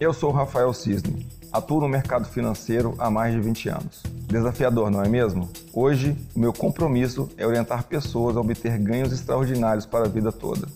Eu 0.00 0.12
sou 0.12 0.30
Rafael 0.30 0.72
Cisne. 0.72 1.26
Atuo 1.52 1.80
no 1.80 1.88
mercado 1.88 2.24
financeiro 2.28 2.94
há 3.00 3.10
mais 3.10 3.34
de 3.34 3.40
20 3.40 3.68
anos. 3.68 4.02
Desafiador, 4.28 4.92
não 4.92 5.02
é 5.02 5.08
mesmo? 5.08 5.50
Hoje, 5.72 6.16
o 6.36 6.38
meu 6.38 6.52
compromisso 6.52 7.28
é 7.36 7.44
orientar 7.44 7.82
pessoas 7.82 8.36
a 8.36 8.40
obter 8.40 8.78
ganhos 8.78 9.12
extraordinários 9.12 9.86
para 9.86 10.04
a 10.04 10.08
vida 10.08 10.30
toda. 10.30 10.68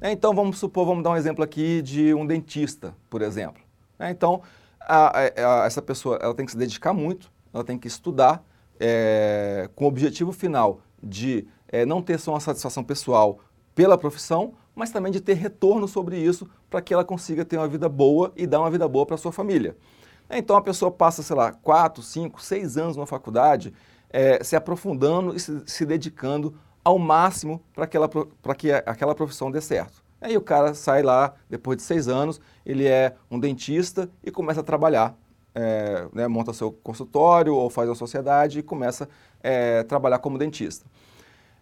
É, 0.00 0.10
então, 0.10 0.34
vamos 0.34 0.58
supor, 0.58 0.86
vamos 0.86 1.04
dar 1.04 1.10
um 1.10 1.16
exemplo 1.16 1.44
aqui 1.44 1.82
de 1.82 2.14
um 2.14 2.24
dentista, 2.24 2.94
por 3.10 3.20
exemplo. 3.20 3.62
É, 3.98 4.08
então, 4.08 4.40
a, 4.80 5.18
a, 5.18 5.66
essa 5.66 5.82
pessoa 5.82 6.18
ela 6.22 6.32
tem 6.32 6.46
que 6.46 6.52
se 6.52 6.58
dedicar 6.58 6.94
muito, 6.94 7.30
ela 7.52 7.62
tem 7.62 7.76
que 7.76 7.86
estudar 7.86 8.42
é, 8.80 9.68
com 9.76 9.84
o 9.84 9.88
objetivo 9.88 10.32
final 10.32 10.80
de 11.02 11.46
é, 11.68 11.84
não 11.84 12.00
ter 12.00 12.18
só 12.18 12.32
uma 12.32 12.40
satisfação 12.40 12.82
pessoal 12.82 13.40
pela 13.74 13.98
profissão, 13.98 14.54
mas 14.80 14.90
também 14.90 15.12
de 15.12 15.20
ter 15.20 15.34
retorno 15.34 15.86
sobre 15.86 16.18
isso 16.18 16.48
para 16.70 16.80
que 16.80 16.94
ela 16.94 17.04
consiga 17.04 17.44
ter 17.44 17.58
uma 17.58 17.68
vida 17.68 17.86
boa 17.86 18.32
e 18.34 18.46
dar 18.46 18.60
uma 18.60 18.70
vida 18.70 18.88
boa 18.88 19.04
para 19.04 19.14
a 19.14 19.18
sua 19.18 19.30
família. 19.30 19.76
Então 20.30 20.56
a 20.56 20.62
pessoa 20.62 20.90
passa, 20.90 21.22
sei 21.22 21.36
lá, 21.36 21.52
4, 21.52 22.02
5, 22.02 22.42
6 22.42 22.78
anos 22.78 22.96
na 22.96 23.04
faculdade 23.04 23.74
é, 24.08 24.42
se 24.42 24.56
aprofundando 24.56 25.36
e 25.36 25.38
se, 25.38 25.62
se 25.66 25.84
dedicando 25.84 26.54
ao 26.82 26.98
máximo 26.98 27.62
para 27.74 28.54
que 28.54 28.72
aquela 28.72 29.14
profissão 29.14 29.50
dê 29.50 29.60
certo. 29.60 30.02
Aí 30.18 30.34
o 30.34 30.40
cara 30.40 30.72
sai 30.72 31.02
lá, 31.02 31.34
depois 31.48 31.76
de 31.76 31.82
seis 31.82 32.08
anos, 32.08 32.40
ele 32.64 32.86
é 32.86 33.14
um 33.30 33.38
dentista 33.38 34.08
e 34.24 34.30
começa 34.30 34.60
a 34.60 34.64
trabalhar. 34.64 35.14
É, 35.54 36.08
né, 36.14 36.26
monta 36.26 36.54
seu 36.54 36.72
consultório 36.72 37.54
ou 37.54 37.68
faz 37.68 37.86
uma 37.86 37.94
sociedade 37.94 38.60
e 38.60 38.62
começa 38.62 39.04
a 39.04 39.08
é, 39.48 39.82
trabalhar 39.82 40.20
como 40.20 40.38
dentista. 40.38 40.86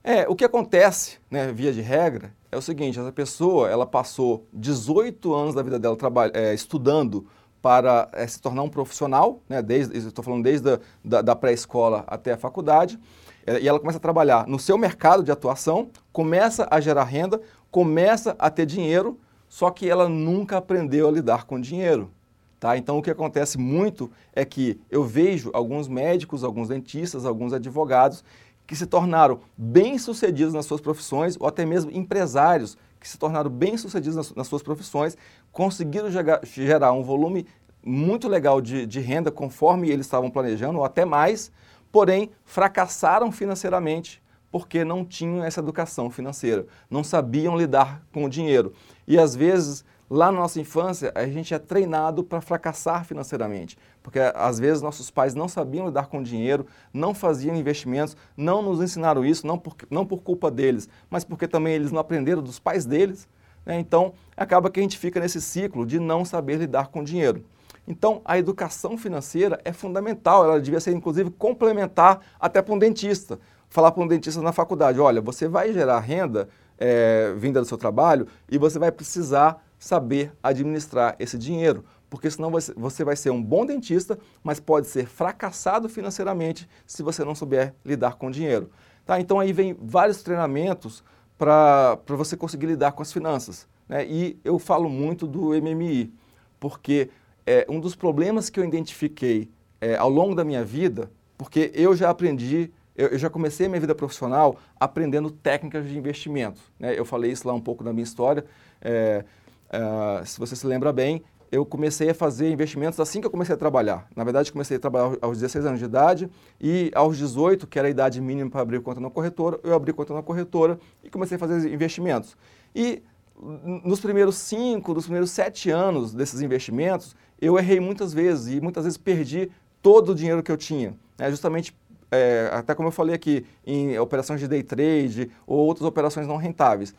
É, 0.09 0.27
o 0.27 0.35
que 0.35 0.43
acontece, 0.43 1.19
né, 1.31 1.53
via 1.53 1.71
de 1.71 1.83
regra, 1.83 2.33
é 2.51 2.57
o 2.57 2.63
seguinte, 2.63 2.99
essa 2.99 3.13
pessoa 3.13 3.69
ela 3.69 3.85
passou 3.85 4.47
18 4.55 5.35
anos 5.35 5.55
da 5.55 5.63
vida 5.63 5.79
dela 5.79 5.99
é, 6.33 6.55
estudando 6.55 7.27
para 7.61 8.09
é, 8.15 8.27
se 8.27 8.41
tornar 8.41 8.63
um 8.63 8.71
profissional, 8.71 9.43
né, 9.47 9.61
desde, 9.61 9.99
estou 9.99 10.25
falando 10.25 10.45
desde 10.45 10.67
a, 10.71 10.81
da, 11.05 11.21
da 11.21 11.37
pré-escola 11.37 12.05
até 12.07 12.33
a 12.33 12.39
faculdade, 12.39 12.99
é, 13.47 13.61
e 13.61 13.69
ela 13.69 13.79
começa 13.79 13.99
a 13.99 14.01
trabalhar 14.01 14.47
no 14.47 14.59
seu 14.59 14.79
mercado 14.79 15.23
de 15.23 15.31
atuação, 15.31 15.91
começa 16.11 16.67
a 16.71 16.81
gerar 16.81 17.05
renda, 17.05 17.39
começa 17.71 18.35
a 18.39 18.49
ter 18.49 18.65
dinheiro, 18.65 19.21
só 19.47 19.71
que 19.71 19.91
ela 19.91 20.09
nunca 20.09 20.57
aprendeu 20.57 21.07
a 21.07 21.13
lidar 21.13 21.45
com 21.45 21.61
dinheiro. 21.61 22.11
Tá? 22.59 22.77
Então, 22.77 22.99
o 22.99 23.03
que 23.03 23.11
acontece 23.11 23.57
muito 23.57 24.11
é 24.33 24.45
que 24.45 24.81
eu 24.91 25.05
vejo 25.05 25.51
alguns 25.53 25.87
médicos, 25.87 26.43
alguns 26.43 26.69
dentistas, 26.69 27.25
alguns 27.25 27.53
advogados 27.53 28.25
que 28.69 28.77
se 28.77 28.87
tornaram 28.87 29.41
bem-sucedidos 29.57 30.53
nas 30.53 30.67
suas 30.67 30.83
profissões, 30.83 31.39
ou 31.41 31.49
até 31.49 31.65
mesmo 31.65 31.91
empresários 31.91 32.77
que 33.01 33.09
se 33.09 33.17
tornaram 33.17 33.49
bem-sucedidos 33.49 34.15
nas, 34.15 34.35
nas, 34.35 34.47
suas 34.47 34.63
profissões, 34.63 35.17
conseguiram 35.51 36.11
gerar, 36.11 36.41
gerar 36.45 36.93
um 36.93 37.03
volume 37.03 37.47
muito 37.83 38.29
legal 38.29 38.61
de, 38.61 38.85
de 38.85 39.01
renda 39.01 39.31
conforme 39.31 39.89
eles 39.89 40.05
estavam 40.05 40.31
planejando, 40.31 40.79
ou 40.79 40.85
até 40.85 41.07
mais, 41.07 41.51
porém 41.91 42.31
fracassaram 42.45 43.33
financeiramente 43.33 44.23
porque 44.51 44.85
não 44.85 45.03
tinham 45.03 45.43
essa 45.43 45.61
educação 45.61 46.11
financeira, 46.11 46.67
não 46.91 47.03
sabiam 47.03 47.57
lidar 47.57 48.03
com 48.13 48.25
o 48.25 48.29
dinheiro. 48.29 48.75
E 49.07 49.19
às 49.19 49.35
vezes, 49.35 49.83
lá 50.11 50.33
na 50.33 50.39
nossa 50.39 50.61
infância, 50.61 51.13
a 51.15 51.27
gente 51.27 51.53
é 51.53 51.59
treinado 51.59 52.25
para 52.25 52.41
fracassar 52.41 53.05
financeiramente, 53.05 53.77
porque 54.03 54.19
às 54.19 54.59
vezes 54.59 54.83
nossos 54.83 55.11
pais 55.11 55.35
não 55.35 55.49
sabiam 55.49 55.87
lidar 55.87 56.07
com 56.07 56.23
dinheiro, 56.23 56.67
não 56.93 57.15
faziam 57.15 57.55
investimentos, 57.55 58.17
não 58.37 58.63
nos 58.63 58.81
ensinaram 58.81 59.25
isso, 59.25 59.47
não 59.47 59.59
por, 59.59 59.75
não 59.91 60.07
por 60.07 60.23
culpa 60.23 60.51
deles, 60.51 60.89
mas 61.11 61.25
porque 61.25 61.47
também 61.47 61.75
eles 61.75 61.93
não 61.93 62.01
aprenderam 62.01 62.43
dos 62.43 62.59
pais 62.59 62.85
deles. 62.85 63.29
Né? 63.67 63.79
Então, 63.79 64.15
acaba 64.37 64.71
que 64.71 64.81
a 64.81 64.83
gente 64.83 64.99
fica 64.99 65.21
nesse 65.21 65.41
ciclo 65.41 65.85
de 65.85 65.99
não 65.99 66.25
saber 66.25 66.57
lidar 66.57 66.89
com 66.89 67.05
dinheiro. 67.05 67.45
Então, 67.87 68.21
a 68.25 68.39
educação 68.39 68.99
financeira 68.99 69.59
é 69.65 69.73
fundamental, 69.73 70.45
ela 70.45 70.61
devia 70.61 70.81
ser, 70.81 70.93
inclusive, 70.93 71.31
complementar 71.31 72.21
até 72.39 72.61
para 72.61 72.75
um 72.75 72.79
dentista. 72.79 73.39
Falar 73.71 73.93
para 73.93 74.03
um 74.03 74.07
dentista 74.07 74.41
na 74.41 74.53
faculdade, 74.53 75.01
olha, 75.01 75.21
você 75.21 75.49
vai 75.49 75.73
gerar 75.73 75.99
renda 76.01 76.49
é, 76.79 77.35
vinda 77.37 77.61
do 77.61 77.67
seu 77.67 77.77
trabalho 77.77 78.27
e 78.51 78.57
você 78.57 78.79
vai 78.79 78.93
precisar 78.93 79.63
saber 79.79 80.33
administrar 80.43 81.15
esse 81.19 81.39
dinheiro, 81.39 81.85
porque 82.11 82.31
senão 82.31 82.51
você 82.51 83.05
vai 83.05 83.17
ser 83.17 83.31
um 83.31 83.43
bom 83.43 83.65
dentista, 83.67 84.19
mas 84.43 84.59
pode 84.59 84.87
ser 84.87 85.07
fracassado 85.07 85.89
financeiramente 85.89 86.69
se 86.87 87.03
você 87.03 87.25
não 87.25 87.35
souber 87.35 87.75
lidar 87.85 88.17
com 88.17 88.31
dinheiro. 88.31 88.71
Tá? 89.05 89.21
Então 89.21 89.39
aí 89.39 89.53
vem 89.53 89.77
vários 89.81 90.23
treinamentos 90.23 91.05
para 91.37 91.99
você 92.09 92.37
conseguir 92.37 92.67
lidar 92.67 92.93
com 92.93 93.03
as 93.03 93.13
finanças. 93.13 93.69
Né? 93.89 94.07
E 94.07 94.39
eu 94.45 94.59
falo 94.59 94.89
muito 94.89 95.27
do 95.27 95.51
MMI, 95.51 96.13
porque 96.59 97.11
é, 97.47 97.65
um 97.69 97.79
dos 97.79 97.95
problemas 97.95 98.51
que 98.51 98.59
eu 98.59 98.65
identifiquei 98.65 99.51
é, 99.81 99.97
ao 99.97 100.11
longo 100.11 100.35
da 100.35 100.45
minha 100.45 100.65
vida, 100.65 101.11
porque 101.37 101.71
eu 101.75 101.95
já 101.95 102.11
aprendi, 102.11 102.71
eu, 102.97 103.09
eu, 103.09 103.19
já 103.19 103.31
comecei 103.31 103.69
minha 103.69 103.81
vida 103.81 103.95
profissional 103.95 104.59
aprendendo 104.79 105.31
técnicas 105.31 105.89
de 105.89 105.97
investimento. 105.97 106.61
Né? 106.79 106.99
Eu 106.99 107.05
falei 107.05 107.31
isso 107.31 107.47
lá 107.47 107.55
um 107.55 107.61
pouco 107.61 107.85
na 107.85 107.93
minha 107.93 108.03
história. 108.05 108.45
É, 108.83 109.25
é, 109.71 110.25
se 110.25 110.39
você 110.39 110.57
se 110.57 110.67
lembra 110.67 110.93
bem, 110.93 111.23
eu 111.51 111.65
comecei 111.65 112.11
a 112.11 112.15
fazer 112.15 112.51
investimentos 112.51 113.01
assim 113.01 113.21
que 113.21 113.27
eu 113.27 113.31
comecei 113.31 113.55
a 113.55 113.59
trabalhar. 113.59 114.07
Na 114.15 114.23
verdade, 114.23 114.53
comecei 114.53 114.77
a 114.77 114.81
trabalhar 114.81 115.17
aos 115.21 115.39
16 115.39 115.65
anos 115.65 115.79
de 115.79 115.85
idade 115.85 116.31
e 116.61 116.91
aos 116.95 117.17
18, 117.17 117.67
que 117.67 117.79
era 117.79 117.89
a 117.89 117.91
idade 117.91 118.21
mínima 118.21 118.51
para 118.51 118.61
abrir 118.61 118.81
conta 118.81 119.01
na 119.01 119.11
corretora, 119.11 119.59
eu 119.63 119.75
abri 119.75 119.93
conta 119.93 120.13
na 120.13 120.23
corretora 120.23 120.79
e 121.03 121.09
comecei 121.09 121.37
a 121.37 121.39
fazer 121.39 121.73
investimentos. 121.73 122.37
E 122.75 123.03
nos 123.41 124.01
primeiros 124.01 124.37
cinco, 124.37 124.93
nos 124.93 125.05
primeiros 125.05 125.31
sete 125.31 125.71
anos 125.71 126.13
desses 126.13 126.41
investimentos, 126.41 127.15
eu 127.41 127.59
errei 127.59 127.81
muitas 127.81 128.13
vezes 128.13 128.55
e 128.55 128.61
muitas 128.61 128.85
vezes 128.85 128.99
perdi 128.99 129.51
todo 129.81 130.11
o 130.11 130.15
dinheiro 130.15 130.43
que 130.43 130.51
eu 130.51 130.57
tinha. 130.57 130.95
Né? 131.17 131.31
Justamente, 131.31 131.75
é, 132.11 132.51
até 132.53 132.75
como 132.75 132.89
eu 132.89 132.93
falei 132.93 133.15
aqui, 133.15 133.47
em 133.65 133.97
operações 133.99 134.41
de 134.41 134.49
day 134.49 134.63
trade 134.63 135.31
ou 135.47 135.59
outras 135.59 135.87
operações 135.87 136.27
não 136.27 136.37
rentáveis. 136.37 136.95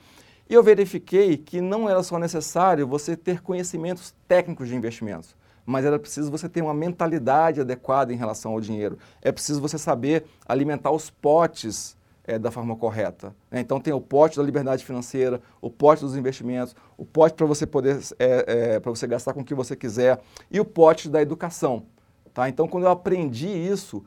E 0.50 0.54
eu 0.56 0.64
verifiquei 0.64 1.38
que 1.38 1.62
não 1.62 1.88
era 1.88 2.02
só 2.02 2.18
necessário 2.18 2.88
você 2.88 3.16
ter 3.16 3.40
conhecimentos 3.40 4.16
técnicos 4.28 4.68
de 4.68 4.76
investimentos, 4.76 5.36
mas 5.64 5.86
era 5.86 6.00
preciso 6.00 6.32
você 6.32 6.50
ter 6.50 6.64
uma 6.64 6.74
mentalidade 6.74 7.62
adequada 7.62 8.12
em 8.12 8.16
relação 8.16 8.54
ao 8.54 8.60
dinheiro. 8.60 8.98
É 9.22 9.32
preciso 9.32 9.62
você 9.62 9.78
saber 9.78 10.26
alimentar 10.48 10.90
os 10.90 11.12
potes 11.12 11.96
é, 12.24 12.40
da 12.40 12.50
forma 12.50 12.76
correta. 12.76 13.36
Né? 13.52 13.60
Então 13.60 13.80
tem 13.80 13.94
o 13.94 14.02
pote 14.02 14.38
da 14.38 14.44
liberdade 14.44 14.84
financeira, 14.84 15.40
o 15.62 15.70
pote 15.70 16.02
dos 16.02 16.16
investimentos, 16.16 16.76
o 16.98 17.06
pote 17.06 17.36
para 17.36 17.46
você 17.46 17.68
poder 17.68 18.00
é, 18.18 18.46
é, 18.48 18.80
para 18.80 18.90
você 18.90 19.06
gastar 19.06 19.34
com 19.34 19.42
o 19.42 19.46
que 19.46 19.54
você 19.54 19.76
quiser 19.76 20.20
e 20.50 20.60
o 20.60 20.66
pote 20.66 21.10
da 21.10 21.22
educação. 21.22 21.86
Tá? 22.34 22.50
Então 22.50 22.68
quando 22.68 22.86
eu 22.86 22.90
aprendi 22.90 23.48
isso, 23.48 24.04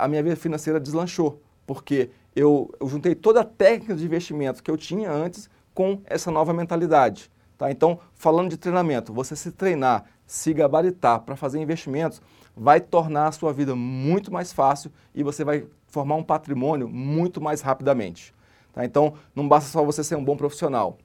a 0.00 0.08
minha 0.08 0.22
vida 0.22 0.34
financeira 0.34 0.80
deslanchou, 0.80 1.40
porque 1.64 2.10
eu, 2.34 2.72
eu 2.80 2.88
juntei 2.88 3.14
toda 3.14 3.40
a 3.40 3.44
técnica 3.44 3.94
de 3.94 4.04
investimento 4.04 4.62
que 4.62 4.70
eu 4.70 4.76
tinha 4.76 5.10
antes 5.10 5.48
com 5.74 6.00
essa 6.06 6.30
nova 6.30 6.52
mentalidade. 6.52 7.30
Tá? 7.56 7.70
Então, 7.70 8.00
falando 8.14 8.50
de 8.50 8.56
treinamento, 8.56 9.12
você 9.12 9.36
se 9.36 9.52
treinar, 9.52 10.04
se 10.26 10.52
gabaritar 10.54 11.20
para 11.20 11.36
fazer 11.36 11.60
investimentos, 11.60 12.22
vai 12.56 12.80
tornar 12.80 13.28
a 13.28 13.32
sua 13.32 13.52
vida 13.52 13.74
muito 13.76 14.32
mais 14.32 14.52
fácil 14.52 14.90
e 15.14 15.22
você 15.22 15.44
vai 15.44 15.66
formar 15.88 16.14
um 16.14 16.22
patrimônio 16.22 16.88
muito 16.88 17.40
mais 17.40 17.60
rapidamente. 17.60 18.34
Tá? 18.72 18.84
Então, 18.84 19.14
não 19.34 19.46
basta 19.46 19.70
só 19.70 19.84
você 19.84 20.02
ser 20.02 20.16
um 20.16 20.24
bom 20.24 20.36
profissional. 20.36 20.96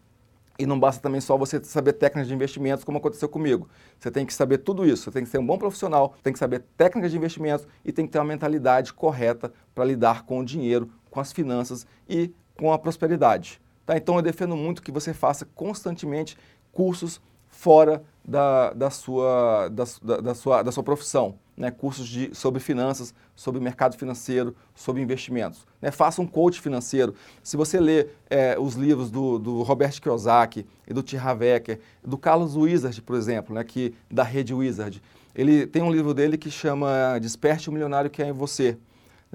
E 0.58 0.66
não 0.66 0.80
basta 0.80 1.02
também 1.02 1.20
só 1.20 1.38
você 1.38 1.62
saber 1.64 1.94
técnicas 1.94 2.30
de 2.30 2.34
investimentos, 2.34 2.86
como 2.86 2.98
aconteceu 2.98 3.28
comigo. 3.28 3.68
Você 4.00 4.09
tem 4.09 4.25
que 4.25 4.34
saber 4.34 4.59
tudo 4.59 4.86
isso. 4.86 5.04
Você 5.04 5.12
tem 5.12 5.24
que 5.24 5.30
ser 5.30 5.38
um 5.38 5.46
bom 5.46 5.58
profissional, 5.58 6.16
tem 6.24 6.31
que 6.31 6.40
saber 6.40 6.64
técnicas 6.78 7.12
de 7.12 7.18
investimentos 7.18 7.68
e 7.84 7.92
tem 7.92 8.06
que 8.06 8.14
ter 8.14 8.20
uma 8.20 8.25
mentalidade 8.25 8.94
correta 8.94 9.52
para 9.74 9.84
lidar 9.84 10.24
com 10.24 10.40
o 10.40 10.46
dinheiro, 10.46 10.90
com 11.12 11.20
as 11.20 11.34
finanças 11.34 11.86
e 12.08 12.34
com 12.58 12.72
a 12.72 12.80
prosperidade. 12.80 13.62
Tá? 13.85 13.96
Então, 13.97 14.16
eu 14.16 14.22
defendo 14.22 14.56
muito 14.56 14.81
que 14.81 14.91
você 14.91 15.13
faça 15.13 15.46
constantemente 15.53 16.38
cursos 16.72 17.22
fora 17.47 18.03
da, 18.23 18.73
da, 18.73 18.90
sua, 18.90 19.69
da, 19.69 19.84
da, 20.22 20.36
sua, 20.36 20.63
da 20.63 20.71
sua 20.71 20.83
profissão. 20.83 21.36
Né? 21.56 21.71
Cursos 21.71 22.07
de, 22.07 22.36
sobre 22.36 22.60
finanças, 22.60 23.13
sobre 23.36 23.62
mercado 23.62 23.95
financeiro, 23.95 24.56
sobre 24.74 25.01
investimentos. 25.01 25.65
Né? 25.81 25.89
Faça 25.92 26.21
um 26.21 26.27
coach 26.27 26.60
financeiro. 26.60 27.15
Se 27.42 27.56
você 27.56 27.80
ler 27.80 28.18
é, 28.30 28.57
os 28.60 28.74
livros 28.75 29.10
do, 29.10 29.39
do 29.39 29.62
Robert 29.63 30.01
Kiyosaki 30.01 30.65
e 30.88 30.94
do 30.94 31.01
T. 31.01 31.18
Havecker, 31.18 31.80
do 32.04 32.18
Carlos 32.18 32.56
Wizard, 32.56 33.01
por 33.01 33.15
exemplo, 33.15 33.56
né? 33.56 33.63
que, 33.63 33.94
da 34.12 34.24
rede 34.24 34.54
Wizard, 34.54 35.01
ele 35.33 35.65
tem 35.65 35.81
um 35.81 35.92
livro 35.92 36.13
dele 36.13 36.38
que 36.38 36.50
chama 36.50 37.19
Desperte 37.21 37.69
o 37.69 37.71
Milionário 37.74 38.10
que 38.10 38.21
é 38.21 38.27
em 38.27 38.33
Você. 38.33 38.77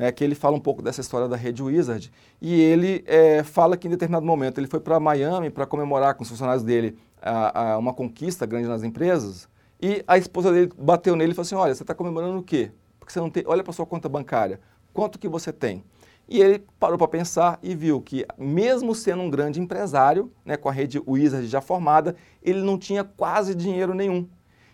Né, 0.00 0.11
que 0.11 0.25
ele 0.25 0.35
fala 0.35 0.56
um 0.56 0.61
pouco 0.61 0.81
dessa 0.81 1.02
história 1.02 1.29
da 1.29 1.37
rede 1.37 1.62
Wizard, 1.62 2.11
e 2.41 2.58
ele 2.58 3.05
é, 3.06 3.43
fala 3.43 3.76
que 3.76 3.87
em 3.87 3.91
determinado 3.91 4.25
momento 4.25 4.56
ele 4.56 4.67
foi 4.67 4.81
para 4.81 4.99
Miami 4.99 5.50
para 5.50 5.67
comemorar 5.67 6.14
com 6.14 6.23
os 6.23 6.29
funcionários 6.31 6.64
dele 6.64 6.97
a, 7.20 7.73
a 7.73 7.76
uma 7.79 7.93
conquista 7.93 8.47
grande 8.47 8.67
nas 8.67 8.82
empresas, 8.82 9.47
e 9.79 10.02
a 10.08 10.17
esposa 10.17 10.50
dele 10.50 10.73
bateu 10.79 11.14
nele 11.14 11.32
e 11.32 11.35
falou 11.35 11.44
assim, 11.44 11.55
olha, 11.55 11.75
você 11.75 11.82
está 11.82 11.94
comemorando 11.94 12.38
o 12.38 12.43
quê? 12.43 12.70
Porque 12.99 13.12
você 13.12 13.20
não 13.20 13.29
tem, 13.29 13.44
olha 13.47 13.62
para 13.62 13.75
sua 13.75 13.85
conta 13.85 14.08
bancária, 14.08 14.58
quanto 14.94 15.19
que 15.19 15.29
você 15.29 15.52
tem? 15.52 15.85
E 16.26 16.41
ele 16.41 16.64
parou 16.79 16.97
para 16.97 17.06
pensar 17.06 17.58
e 17.62 17.75
viu 17.75 18.00
que, 18.00 18.25
mesmo 18.38 18.94
sendo 18.94 19.20
um 19.20 19.29
grande 19.29 19.61
empresário, 19.61 20.32
né, 20.47 20.56
com 20.56 20.70
a 20.70 20.73
rede 20.73 20.99
Wizard 21.06 21.47
já 21.47 21.61
formada, 21.61 22.17
ele 22.43 22.62
não 22.62 22.79
tinha 22.79 23.05
quase 23.05 23.55
dinheiro 23.55 23.93
nenhum. 23.93 24.26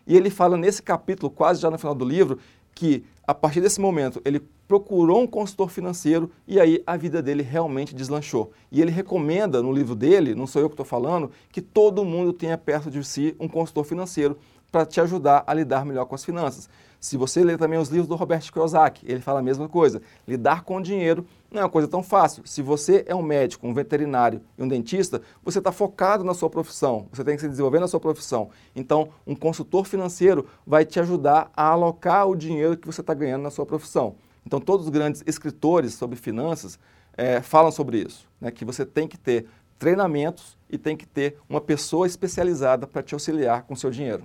E 0.06 0.16
ele 0.16 0.30
fala 0.30 0.56
nesse 0.56 0.80
capítulo, 0.84 1.32
quase 1.32 1.60
já 1.60 1.68
no 1.68 1.78
final 1.78 1.96
do 1.96 2.04
livro, 2.04 2.38
que 2.72 3.04
a 3.26 3.34
partir 3.34 3.60
desse 3.60 3.80
momento 3.80 4.22
ele 4.24 4.40
procurou 4.66 5.22
um 5.22 5.26
consultor 5.26 5.70
financeiro 5.70 6.30
e 6.46 6.60
aí 6.60 6.82
a 6.86 6.96
vida 6.96 7.22
dele 7.22 7.42
realmente 7.42 7.94
deslanchou. 7.94 8.52
E 8.70 8.80
ele 8.80 8.90
recomenda 8.90 9.62
no 9.62 9.72
livro 9.72 9.94
dele, 9.94 10.34
não 10.34 10.46
sou 10.46 10.62
eu 10.62 10.68
que 10.68 10.74
estou 10.74 10.86
falando, 10.86 11.30
que 11.50 11.60
todo 11.60 12.04
mundo 12.04 12.32
tenha 12.32 12.58
perto 12.58 12.90
de 12.90 13.02
si 13.04 13.36
um 13.38 13.48
consultor 13.48 13.84
financeiro 13.84 14.36
para 14.70 14.84
te 14.84 15.00
ajudar 15.00 15.44
a 15.46 15.54
lidar 15.54 15.84
melhor 15.84 16.04
com 16.06 16.14
as 16.14 16.24
finanças. 16.24 16.68
Se 16.98 17.16
você 17.16 17.44
ler 17.44 17.58
também 17.58 17.78
os 17.78 17.88
livros 17.88 18.08
do 18.08 18.16
Robert 18.16 18.50
Kiyosaki, 18.50 19.04
ele 19.06 19.20
fala 19.20 19.38
a 19.38 19.42
mesma 19.42 19.68
coisa. 19.68 20.02
Lidar 20.26 20.64
com 20.64 20.80
dinheiro 20.80 21.24
não 21.50 21.60
é 21.60 21.64
uma 21.64 21.70
coisa 21.70 21.86
tão 21.86 22.02
fácil. 22.02 22.42
Se 22.46 22.62
você 22.62 23.04
é 23.06 23.14
um 23.14 23.22
médico, 23.22 23.66
um 23.66 23.72
veterinário 23.72 24.40
e 24.58 24.62
um 24.62 24.66
dentista, 24.66 25.22
você 25.44 25.58
está 25.58 25.70
focado 25.70 26.24
na 26.24 26.34
sua 26.34 26.50
profissão, 26.50 27.06
você 27.12 27.22
tem 27.22 27.36
que 27.36 27.42
se 27.42 27.48
desenvolver 27.48 27.80
na 27.80 27.86
sua 27.86 28.00
profissão. 28.00 28.50
Então, 28.74 29.10
um 29.26 29.34
consultor 29.34 29.86
financeiro 29.86 30.46
vai 30.66 30.84
te 30.84 30.98
ajudar 30.98 31.50
a 31.56 31.68
alocar 31.68 32.26
o 32.26 32.34
dinheiro 32.34 32.76
que 32.76 32.86
você 32.86 33.02
está 33.02 33.14
ganhando 33.14 33.42
na 33.42 33.50
sua 33.50 33.64
profissão. 33.64 34.16
Então, 34.46 34.60
todos 34.60 34.86
os 34.86 34.92
grandes 34.92 35.24
escritores 35.26 35.94
sobre 35.94 36.16
finanças 36.16 36.78
é, 37.16 37.42
falam 37.42 37.72
sobre 37.72 37.98
isso, 37.98 38.28
né, 38.40 38.50
que 38.50 38.64
você 38.64 38.86
tem 38.86 39.08
que 39.08 39.18
ter 39.18 39.46
treinamentos 39.78 40.56
e 40.70 40.78
tem 40.78 40.96
que 40.96 41.06
ter 41.06 41.36
uma 41.48 41.60
pessoa 41.60 42.06
especializada 42.06 42.86
para 42.86 43.02
te 43.02 43.12
auxiliar 43.12 43.64
com 43.64 43.74
seu 43.74 43.90
dinheiro. 43.90 44.24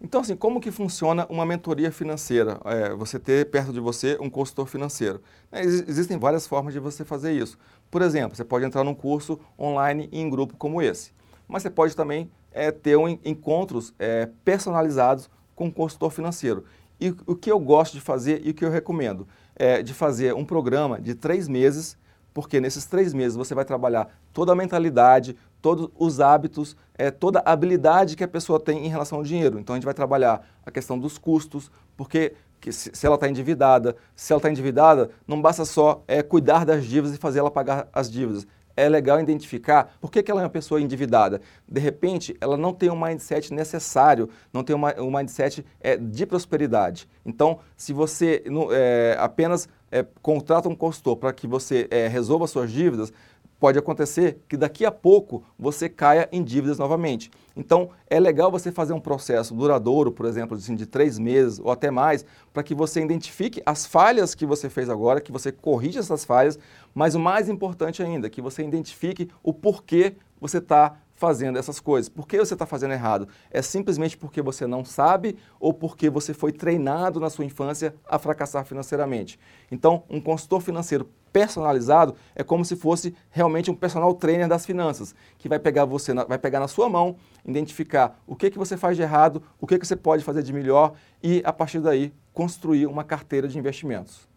Então, 0.00 0.20
assim, 0.20 0.36
como 0.36 0.60
que 0.60 0.70
funciona 0.70 1.26
uma 1.28 1.46
mentoria 1.46 1.90
financeira? 1.90 2.60
É, 2.64 2.94
você 2.94 3.18
ter 3.18 3.50
perto 3.50 3.72
de 3.72 3.80
você 3.80 4.16
um 4.20 4.28
consultor 4.28 4.66
financeiro. 4.66 5.22
É, 5.50 5.62
existem 5.62 6.18
várias 6.18 6.46
formas 6.46 6.74
de 6.74 6.78
você 6.78 7.02
fazer 7.04 7.32
isso. 7.32 7.58
Por 7.90 8.02
exemplo, 8.02 8.36
você 8.36 8.44
pode 8.44 8.64
entrar 8.64 8.84
num 8.84 8.94
curso 8.94 9.40
online 9.58 10.08
em 10.12 10.28
grupo 10.28 10.54
como 10.56 10.82
esse. 10.82 11.12
Mas 11.48 11.62
você 11.62 11.70
pode 11.70 11.96
também 11.96 12.30
é, 12.52 12.70
ter 12.70 12.96
um, 12.96 13.08
encontros 13.24 13.94
é, 13.98 14.28
personalizados 14.44 15.30
com 15.54 15.66
um 15.66 15.70
consultor 15.70 16.10
financeiro. 16.10 16.64
E 17.00 17.14
o 17.26 17.34
que 17.34 17.50
eu 17.50 17.58
gosto 17.58 17.94
de 17.94 18.00
fazer 18.00 18.42
e 18.44 18.50
o 18.50 18.54
que 18.54 18.64
eu 18.64 18.70
recomendo 18.70 19.26
é 19.56 19.82
de 19.82 19.92
fazer 19.92 20.34
um 20.34 20.44
programa 20.44 21.00
de 21.00 21.14
três 21.14 21.48
meses, 21.48 21.96
porque 22.32 22.60
nesses 22.60 22.84
três 22.84 23.14
meses 23.14 23.36
você 23.36 23.54
vai 23.54 23.64
trabalhar 23.64 24.08
toda 24.32 24.52
a 24.52 24.54
mentalidade, 24.54 25.36
todos 25.62 25.88
os 25.98 26.20
hábitos, 26.20 26.76
é, 26.94 27.10
toda 27.10 27.40
a 27.40 27.52
habilidade 27.52 28.14
que 28.14 28.22
a 28.22 28.28
pessoa 28.28 28.60
tem 28.60 28.84
em 28.84 28.88
relação 28.88 29.18
ao 29.18 29.24
dinheiro. 29.24 29.58
Então 29.58 29.74
a 29.74 29.76
gente 29.78 29.86
vai 29.86 29.94
trabalhar 29.94 30.46
a 30.64 30.70
questão 30.70 30.98
dos 30.98 31.16
custos, 31.16 31.70
porque 31.96 32.34
se, 32.70 32.90
se, 32.92 33.06
ela 33.06 33.14
está 33.14 33.28
endividada, 33.28 33.96
se 34.14 34.32
ela 34.32 34.38
está 34.38 34.50
endividada, 34.50 35.10
não 35.26 35.40
basta 35.40 35.64
só 35.64 36.04
é, 36.06 36.22
cuidar 36.22 36.64
das 36.64 36.84
dívidas 36.84 37.16
e 37.16 37.18
fazer 37.18 37.38
ela 37.38 37.50
pagar 37.50 37.88
as 37.92 38.10
dívidas. 38.10 38.46
É 38.76 38.88
legal 38.88 39.18
identificar 39.18 39.96
por 40.00 40.10
que, 40.10 40.22
que 40.22 40.30
ela 40.30 40.42
é 40.42 40.44
uma 40.44 40.50
pessoa 40.50 40.80
endividada. 40.80 41.40
De 41.66 41.80
repente, 41.80 42.36
ela 42.40 42.56
não 42.56 42.72
tem 42.74 42.90
um 42.90 43.00
mindset 43.00 43.52
necessário, 43.52 44.28
não 44.52 44.62
tem 44.62 44.76
uma, 44.76 44.94
um 45.00 45.10
mindset 45.10 45.64
é, 45.80 45.96
de 45.96 46.26
prosperidade. 46.26 47.08
Então, 47.24 47.58
se 47.76 47.92
você 47.92 48.44
é, 48.72 49.16
apenas 49.18 49.68
é, 49.90 50.04
contrata 50.20 50.68
um 50.68 50.74
consultor 50.74 51.16
para 51.16 51.32
que 51.32 51.46
você 51.46 51.86
é, 51.90 52.06
resolva 52.08 52.46
suas 52.46 52.70
dívidas, 52.70 53.12
pode 53.58 53.78
acontecer 53.78 54.42
que 54.48 54.56
daqui 54.56 54.84
a 54.84 54.90
pouco 54.90 55.42
você 55.58 55.88
caia 55.88 56.28
em 56.30 56.42
dívidas 56.42 56.78
novamente. 56.78 57.30
Então, 57.56 57.90
é 58.08 58.20
legal 58.20 58.50
você 58.50 58.70
fazer 58.70 58.92
um 58.92 59.00
processo 59.00 59.54
duradouro, 59.54 60.12
por 60.12 60.26
exemplo, 60.26 60.56
assim, 60.56 60.74
de 60.74 60.84
três 60.86 61.18
meses 61.18 61.58
ou 61.58 61.70
até 61.70 61.90
mais, 61.90 62.24
para 62.52 62.62
que 62.62 62.74
você 62.74 63.02
identifique 63.02 63.62
as 63.64 63.86
falhas 63.86 64.34
que 64.34 64.44
você 64.44 64.68
fez 64.68 64.90
agora, 64.90 65.20
que 65.20 65.32
você 65.32 65.50
corrija 65.50 66.00
essas 66.00 66.24
falhas, 66.24 66.58
mas 66.94 67.14
o 67.14 67.20
mais 67.20 67.48
importante 67.48 68.02
ainda, 68.02 68.28
que 68.28 68.42
você 68.42 68.62
identifique 68.62 69.30
o 69.42 69.52
porquê 69.52 70.16
você 70.38 70.58
está 70.58 70.96
fazendo 71.16 71.58
essas 71.58 71.80
coisas. 71.80 72.08
Por 72.08 72.28
que 72.28 72.38
você 72.38 72.54
está 72.54 72.66
fazendo 72.66 72.92
errado? 72.92 73.26
É 73.50 73.60
simplesmente 73.60 74.16
porque 74.16 74.40
você 74.40 74.66
não 74.66 74.84
sabe 74.84 75.36
ou 75.58 75.72
porque 75.72 76.08
você 76.08 76.32
foi 76.32 76.52
treinado 76.52 77.18
na 77.18 77.30
sua 77.30 77.44
infância 77.44 77.94
a 78.08 78.18
fracassar 78.18 78.64
financeiramente. 78.64 79.38
Então, 79.72 80.04
um 80.08 80.20
consultor 80.20 80.60
financeiro 80.60 81.08
personalizado 81.32 82.14
é 82.34 82.44
como 82.44 82.64
se 82.64 82.76
fosse 82.76 83.14
realmente 83.30 83.70
um 83.70 83.74
personal 83.74 84.14
trainer 84.14 84.48
das 84.48 84.64
finanças, 84.64 85.14
que 85.36 85.48
vai 85.48 85.58
pegar 85.58 85.84
você, 85.84 86.14
na, 86.14 86.24
vai 86.24 86.38
pegar 86.38 86.60
na 86.60 86.68
sua 86.68 86.88
mão, 86.88 87.16
identificar 87.44 88.18
o 88.26 88.36
que, 88.36 88.50
que 88.50 88.58
você 88.58 88.76
faz 88.76 88.96
de 88.96 89.02
errado, 89.02 89.42
o 89.60 89.66
que, 89.66 89.78
que 89.78 89.86
você 89.86 89.96
pode 89.96 90.22
fazer 90.22 90.42
de 90.42 90.52
melhor 90.52 90.94
e, 91.22 91.42
a 91.44 91.52
partir 91.52 91.80
daí, 91.80 92.12
construir 92.32 92.86
uma 92.86 93.04
carteira 93.04 93.48
de 93.48 93.58
investimentos. 93.58 94.28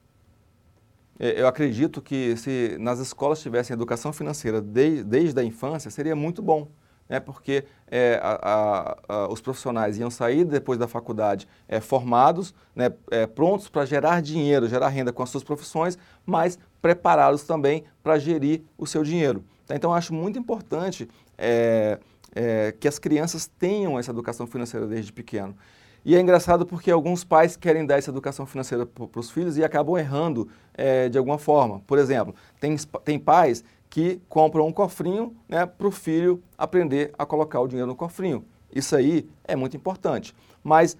É, 1.19 1.41
eu 1.41 1.47
acredito 1.47 2.01
que 2.01 2.35
se 2.37 2.77
nas 2.79 2.99
escolas 2.99 3.41
tivessem 3.41 3.73
educação 3.73 4.13
financeira 4.13 4.61
desde, 4.61 5.03
desde 5.03 5.39
a 5.39 5.43
infância, 5.43 5.91
seria 5.91 6.15
muito 6.15 6.41
bom 6.41 6.67
né, 7.09 7.19
porque 7.19 7.65
é, 7.89 8.19
a, 8.21 8.95
a, 9.09 9.27
os 9.29 9.41
profissionais 9.41 9.97
iam 9.97 10.11
sair 10.11 10.45
depois 10.45 10.77
da 10.77 10.87
faculdade 10.87 11.47
é, 11.67 11.81
formados, 11.81 12.53
né, 12.75 12.93
é, 13.09 13.25
prontos 13.25 13.67
para 13.67 13.83
gerar 13.83 14.21
dinheiro, 14.21 14.69
gerar 14.69 14.89
renda 14.89 15.11
com 15.11 15.23
as 15.23 15.31
suas 15.31 15.43
profissões, 15.43 15.97
mas 16.23 16.59
preparados 16.79 17.43
também 17.43 17.83
para 18.03 18.19
gerir 18.19 18.61
o 18.77 18.85
seu 18.85 19.03
dinheiro. 19.03 19.43
Tá? 19.65 19.75
Então, 19.75 19.91
acho 19.91 20.13
muito 20.13 20.37
importante 20.37 21.09
é, 21.35 21.97
é, 22.35 22.75
que 22.79 22.87
as 22.87 22.99
crianças 22.99 23.47
tenham 23.47 23.97
essa 23.97 24.11
educação 24.11 24.45
financeira 24.45 24.85
desde 24.85 25.11
pequeno. 25.11 25.55
E 26.09 26.15
é 26.15 26.19
engraçado 26.19 26.65
porque 26.65 26.89
alguns 26.89 27.23
pais 27.23 27.55
querem 27.55 27.85
dar 27.85 27.99
essa 27.99 28.09
educação 28.09 28.43
financeira 28.43 28.83
para 28.83 29.19
os 29.19 29.29
filhos 29.29 29.57
e 29.57 29.63
acabam 29.63 29.95
errando 29.95 30.49
é, 30.73 31.07
de 31.07 31.19
alguma 31.19 31.37
forma. 31.37 31.81
Por 31.81 31.99
exemplo, 31.99 32.33
tem, 32.59 32.75
tem 33.05 33.19
pais 33.19 33.63
que 33.91 34.19
compram 34.27 34.65
um 34.65 34.71
cofrinho 34.71 35.37
né, 35.47 35.67
para 35.67 35.85
o 35.85 35.91
filho 35.91 36.41
aprender 36.57 37.13
a 37.15 37.27
colocar 37.27 37.59
o 37.59 37.67
dinheiro 37.67 37.85
no 37.85 37.95
cofrinho. 37.95 38.43
Isso 38.73 38.95
aí 38.95 39.29
é 39.43 39.55
muito 39.55 39.77
importante. 39.77 40.33
Mas, 40.63 40.97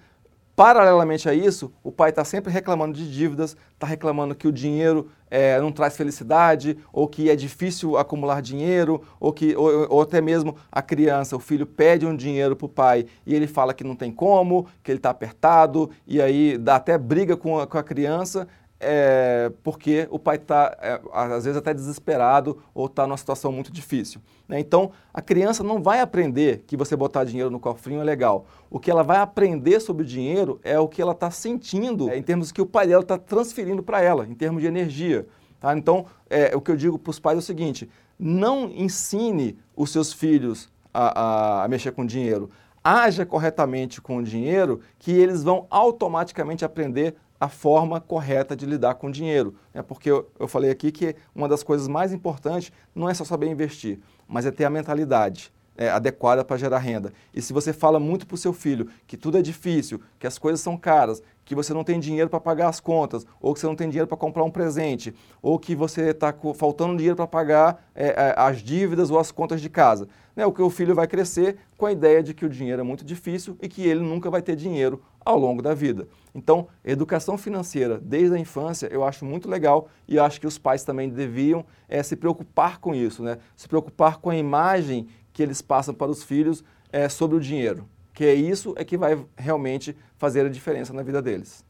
paralelamente 0.60 1.26
a 1.26 1.32
isso, 1.32 1.72
o 1.82 1.90
pai 1.90 2.10
está 2.10 2.22
sempre 2.22 2.52
reclamando 2.52 2.92
de 2.92 3.10
dívidas, 3.10 3.56
está 3.72 3.86
reclamando 3.86 4.34
que 4.34 4.46
o 4.46 4.52
dinheiro 4.52 5.08
é, 5.30 5.58
não 5.58 5.72
traz 5.72 5.96
felicidade, 5.96 6.76
ou 6.92 7.08
que 7.08 7.30
é 7.30 7.34
difícil 7.34 7.96
acumular 7.96 8.42
dinheiro, 8.42 9.00
ou 9.18 9.32
que 9.32 9.56
ou, 9.56 9.86
ou 9.88 10.02
até 10.02 10.20
mesmo 10.20 10.54
a 10.70 10.82
criança, 10.82 11.34
o 11.34 11.40
filho 11.40 11.64
pede 11.64 12.04
um 12.04 12.14
dinheiro 12.14 12.54
para 12.54 12.66
o 12.66 12.68
pai 12.68 13.06
e 13.24 13.34
ele 13.34 13.46
fala 13.46 13.72
que 13.72 13.82
não 13.82 13.96
tem 13.96 14.12
como, 14.12 14.66
que 14.82 14.90
ele 14.90 14.98
está 14.98 15.08
apertado, 15.08 15.90
e 16.06 16.20
aí 16.20 16.58
dá 16.58 16.76
até 16.76 16.98
briga 16.98 17.38
com 17.38 17.58
a, 17.58 17.66
com 17.66 17.78
a 17.78 17.82
criança, 17.82 18.46
é, 18.80 19.52
porque 19.62 20.08
o 20.10 20.18
pai 20.18 20.36
está, 20.36 20.76
é, 20.80 21.00
às 21.12 21.44
vezes, 21.44 21.58
até 21.58 21.74
desesperado 21.74 22.58
ou 22.74 22.86
está 22.86 23.06
numa 23.06 23.16
situação 23.16 23.52
muito 23.52 23.70
difícil. 23.70 24.20
Né? 24.48 24.58
Então, 24.58 24.90
a 25.12 25.20
criança 25.20 25.62
não 25.62 25.82
vai 25.82 26.00
aprender 26.00 26.64
que 26.66 26.76
você 26.76 26.96
botar 26.96 27.24
dinheiro 27.24 27.50
no 27.50 27.60
cofrinho 27.60 28.00
é 28.00 28.04
legal. 28.04 28.46
O 28.70 28.80
que 28.80 28.90
ela 28.90 29.02
vai 29.02 29.18
aprender 29.18 29.80
sobre 29.80 30.02
o 30.02 30.06
dinheiro 30.06 30.58
é 30.64 30.80
o 30.80 30.88
que 30.88 31.02
ela 31.02 31.12
está 31.12 31.30
sentindo, 31.30 32.08
é, 32.08 32.16
em 32.16 32.22
termos 32.22 32.50
que 32.50 32.62
o 32.62 32.66
pai 32.66 32.86
dela 32.86 33.02
está 33.02 33.18
transferindo 33.18 33.82
para 33.82 34.00
ela, 34.00 34.26
em 34.26 34.34
termos 34.34 34.62
de 34.62 34.66
energia. 34.66 35.26
Tá? 35.60 35.76
Então, 35.76 36.06
é, 36.30 36.56
o 36.56 36.60
que 36.60 36.70
eu 36.70 36.76
digo 36.76 36.98
para 36.98 37.10
os 37.10 37.20
pais 37.20 37.36
é 37.36 37.40
o 37.40 37.42
seguinte: 37.42 37.88
não 38.18 38.70
ensine 38.70 39.58
os 39.76 39.90
seus 39.90 40.12
filhos 40.12 40.70
a, 40.92 41.20
a, 41.20 41.64
a 41.64 41.68
mexer 41.68 41.92
com 41.92 42.06
dinheiro. 42.06 42.50
Haja 42.82 43.26
corretamente 43.26 44.00
com 44.00 44.16
o 44.16 44.22
dinheiro, 44.22 44.80
que 44.98 45.12
eles 45.12 45.42
vão 45.42 45.66
automaticamente 45.68 46.64
aprender 46.64 47.14
a 47.40 47.48
forma 47.48 48.00
correta 48.00 48.54
de 48.54 48.66
lidar 48.66 48.94
com 48.94 49.06
o 49.06 49.12
dinheiro. 49.12 49.54
Né? 49.72 49.82
Porque 49.82 50.10
eu, 50.10 50.30
eu 50.38 50.46
falei 50.46 50.70
aqui 50.70 50.92
que 50.92 51.16
uma 51.34 51.48
das 51.48 51.62
coisas 51.62 51.88
mais 51.88 52.12
importantes 52.12 52.70
não 52.94 53.08
é 53.08 53.14
só 53.14 53.24
saber 53.24 53.48
investir, 53.48 53.98
mas 54.28 54.44
é 54.44 54.50
ter 54.50 54.66
a 54.66 54.70
mentalidade 54.70 55.50
é, 55.80 55.88
adequada 55.88 56.44
para 56.44 56.58
gerar 56.58 56.78
renda. 56.78 57.10
E 57.32 57.40
se 57.40 57.54
você 57.54 57.72
fala 57.72 57.98
muito 57.98 58.26
para 58.26 58.34
o 58.34 58.38
seu 58.38 58.52
filho 58.52 58.88
que 59.06 59.16
tudo 59.16 59.38
é 59.38 59.42
difícil, 59.42 59.98
que 60.18 60.26
as 60.26 60.36
coisas 60.36 60.60
são 60.60 60.76
caras, 60.76 61.22
que 61.42 61.54
você 61.54 61.72
não 61.72 61.82
tem 61.82 61.98
dinheiro 61.98 62.28
para 62.28 62.38
pagar 62.38 62.68
as 62.68 62.78
contas, 62.78 63.26
ou 63.40 63.54
que 63.54 63.60
você 63.60 63.66
não 63.66 63.74
tem 63.74 63.88
dinheiro 63.88 64.06
para 64.06 64.18
comprar 64.18 64.44
um 64.44 64.50
presente, 64.50 65.14
ou 65.40 65.58
que 65.58 65.74
você 65.74 66.10
está 66.10 66.34
faltando 66.54 66.96
dinheiro 66.96 67.16
para 67.16 67.26
pagar 67.26 67.88
é, 67.94 68.08
é, 68.08 68.34
as 68.36 68.58
dívidas 68.58 69.10
ou 69.10 69.18
as 69.18 69.32
contas 69.32 69.60
de 69.62 69.70
casa. 69.70 70.06
Né? 70.36 70.44
O 70.44 70.52
que 70.52 70.60
o 70.60 70.68
filho 70.68 70.94
vai 70.94 71.06
crescer 71.06 71.56
com 71.78 71.86
a 71.86 71.92
ideia 71.92 72.22
de 72.22 72.34
que 72.34 72.44
o 72.44 72.48
dinheiro 72.48 72.80
é 72.80 72.84
muito 72.84 73.04
difícil 73.04 73.56
e 73.60 73.66
que 73.66 73.82
ele 73.82 74.00
nunca 74.00 74.30
vai 74.30 74.42
ter 74.42 74.54
dinheiro 74.54 75.02
ao 75.24 75.38
longo 75.38 75.62
da 75.62 75.74
vida. 75.74 76.08
Então, 76.34 76.68
educação 76.84 77.36
financeira 77.36 77.98
desde 77.98 78.34
a 78.34 78.38
infância 78.38 78.86
eu 78.86 79.04
acho 79.04 79.24
muito 79.24 79.48
legal 79.48 79.88
e 80.06 80.18
acho 80.18 80.40
que 80.40 80.46
os 80.46 80.58
pais 80.58 80.84
também 80.84 81.08
deviam 81.08 81.64
é, 81.88 82.02
se 82.02 82.16
preocupar 82.16 82.78
com 82.78 82.94
isso, 82.94 83.22
né? 83.22 83.38
se 83.56 83.68
preocupar 83.68 84.18
com 84.18 84.30
a 84.30 84.36
imagem 84.36 85.08
que 85.32 85.42
eles 85.42 85.60
passam 85.60 85.94
para 85.94 86.10
os 86.10 86.22
filhos 86.22 86.64
é, 86.92 87.08
sobre 87.08 87.36
o 87.36 87.40
dinheiro, 87.40 87.88
que 88.12 88.24
é 88.24 88.34
isso 88.34 88.74
é 88.76 88.84
que 88.84 88.96
vai 88.96 89.24
realmente 89.36 89.96
fazer 90.16 90.46
a 90.46 90.48
diferença 90.48 90.92
na 90.92 91.02
vida 91.02 91.20
deles. 91.20 91.64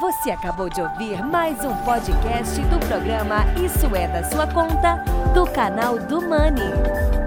Você 0.00 0.30
acabou 0.30 0.68
de 0.68 0.82
ouvir 0.82 1.24
mais 1.24 1.64
um 1.64 1.74
podcast 1.84 2.60
do 2.62 2.78
programa 2.88 3.44
Isso 3.64 3.86
é 3.96 4.06
da 4.08 4.24
sua 4.24 4.46
conta 4.46 5.02
do 5.32 5.46
canal 5.46 5.98
do 5.98 6.20
Money. 6.20 7.23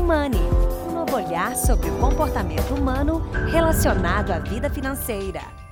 Money, 0.00 0.40
um 0.88 0.92
novo 0.92 1.16
olhar 1.16 1.56
sobre 1.56 1.88
o 1.90 1.98
comportamento 1.98 2.74
humano 2.74 3.20
relacionado 3.50 4.30
à 4.32 4.38
vida 4.38 4.68
financeira. 4.70 5.63